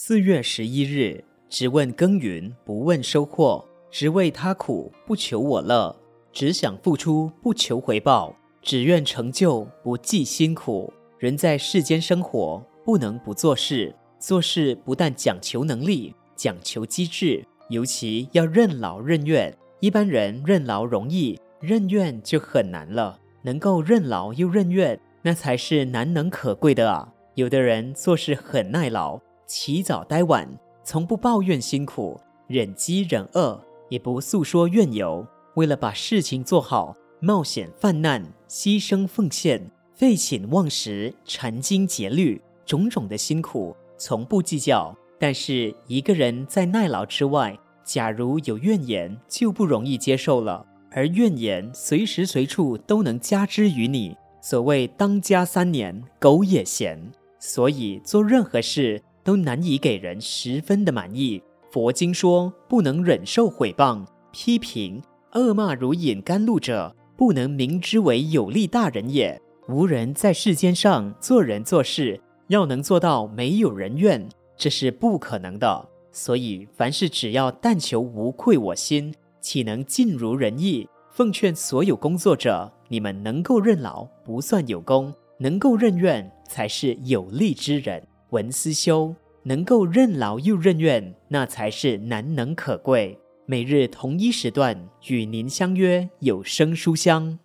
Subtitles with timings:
[0.00, 5.92] 四月十一日，只问耕耘，不问收获；只为他苦，不求我乐；
[6.32, 8.32] 只想付出，不求回报；
[8.62, 10.92] 只愿成就，不计辛苦。
[11.18, 13.92] 人在世间生活，不能不做事。
[14.20, 19.52] 做事不但讲求能力，讲求机智，尤其要任劳任怨。
[19.80, 23.18] 一般人任劳容易，任怨就很难了。
[23.42, 27.12] 能够任劳又任怨，那才是难能可贵的啊！
[27.34, 30.46] 有的人做事很耐劳，起早呆晚，
[30.84, 35.26] 从不抱怨辛苦，忍饥忍饿，也不诉说怨尤。
[35.54, 43.74] 为了把事情做好，冒险犯难，牺牲奉献，废寝忘食，殫精竭虑，种种的辛苦。
[43.96, 50.62] 从不计较，但是一个人在耐劳之外，假如有怨言，就不容易接受了。
[50.90, 54.14] 而怨言随时随处都能加之于你。
[54.42, 57.00] 所谓当家三年，狗也嫌。
[57.40, 61.42] 所以做任何事都难以给人十分的满意。
[61.70, 65.02] 佛经说，不能忍受毁谤、批评、
[65.34, 69.38] 恶骂如饮甘露者，不能明之为有力大人也。
[69.68, 72.18] 无人在世间上做人做事。
[72.46, 75.86] 要能做到没有人怨，这是不可能的。
[76.10, 80.88] 所以凡事只要但求无愧我心，岂能尽如人意？
[81.10, 88.02] 奉劝所有工作者，你们能够任劳不算有功，能够任怨才是有力之人。
[88.30, 93.18] 文思修能够任劳又任怨，那才是难能可贵。
[93.46, 97.38] 每日同一时段与您相约有声书香。